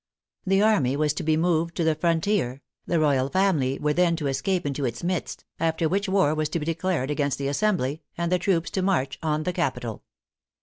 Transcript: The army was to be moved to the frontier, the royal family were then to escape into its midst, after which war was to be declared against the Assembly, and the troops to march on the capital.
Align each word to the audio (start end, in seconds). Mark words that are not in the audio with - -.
The 0.47 0.63
army 0.63 0.95
was 0.97 1.13
to 1.13 1.21
be 1.21 1.37
moved 1.37 1.75
to 1.75 1.83
the 1.83 1.93
frontier, 1.93 2.63
the 2.87 2.99
royal 2.99 3.29
family 3.29 3.77
were 3.77 3.93
then 3.93 4.15
to 4.15 4.25
escape 4.25 4.65
into 4.65 4.83
its 4.83 5.03
midst, 5.03 5.45
after 5.59 5.87
which 5.87 6.09
war 6.09 6.33
was 6.33 6.49
to 6.49 6.59
be 6.59 6.65
declared 6.65 7.11
against 7.11 7.37
the 7.37 7.47
Assembly, 7.49 8.01
and 8.17 8.31
the 8.31 8.39
troops 8.39 8.71
to 8.71 8.81
march 8.81 9.19
on 9.21 9.43
the 9.43 9.53
capital. 9.53 10.01